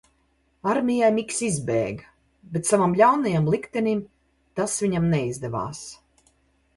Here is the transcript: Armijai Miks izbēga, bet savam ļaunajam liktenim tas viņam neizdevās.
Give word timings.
Armijai 0.69 1.09
Miks 1.17 1.41
izbēga, 1.47 2.07
bet 2.55 2.69
savam 2.71 2.95
ļaunajam 3.01 3.51
liktenim 3.57 4.01
tas 4.61 4.79
viņam 4.85 5.07
neizdevās. 5.13 5.83